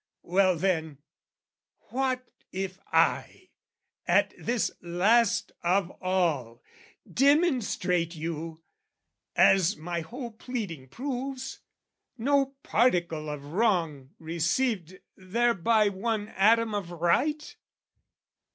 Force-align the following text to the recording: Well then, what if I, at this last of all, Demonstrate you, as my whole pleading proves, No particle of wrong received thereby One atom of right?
Well 0.23 0.55
then, 0.55 0.97
what 1.91 2.27
if 2.51 2.79
I, 2.91 3.49
at 4.07 4.33
this 4.35 4.71
last 4.81 5.51
of 5.61 5.91
all, 6.01 6.63
Demonstrate 7.07 8.15
you, 8.15 8.63
as 9.35 9.77
my 9.77 9.99
whole 10.01 10.31
pleading 10.31 10.87
proves, 10.87 11.59
No 12.17 12.47
particle 12.63 13.29
of 13.29 13.45
wrong 13.53 14.09
received 14.17 14.97
thereby 15.15 15.89
One 15.89 16.29
atom 16.29 16.73
of 16.73 16.89
right? 16.89 17.55